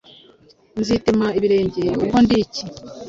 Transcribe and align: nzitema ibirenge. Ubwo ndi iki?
nzitema 0.79 1.27
ibirenge. 1.37 1.83
Ubwo 2.01 2.17
ndi 2.23 2.35
iki? 2.43 2.63